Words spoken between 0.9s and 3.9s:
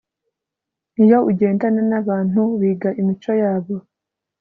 iyo ujyendana nabantu wiga imico yabo